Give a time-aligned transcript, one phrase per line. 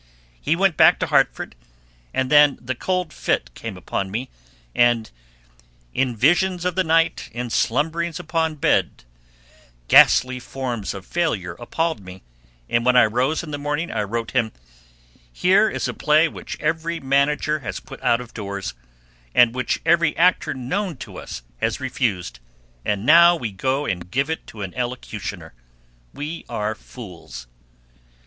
[0.41, 1.53] He went back to Hartford,
[2.11, 4.31] and then the cold fit came upon me,
[4.73, 5.11] and
[5.93, 9.03] "in visions of the night, in slumberings upon the bed,"
[9.87, 12.23] ghastly forms of failure appalled me,
[12.67, 14.53] and when I rose in the morning I wrote him:
[15.31, 18.73] "Here is a play which every manager has put out of doors
[19.35, 22.39] and which every actor known to us has refused,
[22.83, 25.51] and now we go and give it to an elocutioner.
[26.11, 27.45] We are fools."